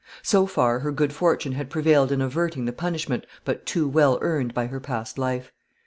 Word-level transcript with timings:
So 0.23 0.47
far 0.47 0.79
her 0.79 0.91
good 0.91 1.13
fortune 1.13 1.51
had 1.51 1.69
prevailed 1.69 2.11
in 2.11 2.21
averting 2.23 2.65
the 2.65 2.73
punishment 2.73 3.27
but 3.45 3.67
too 3.67 3.87
well 3.87 4.17
earned 4.21 4.51
by 4.51 4.65
her 4.65 4.79
past 4.79 5.19
life. 5.19 5.51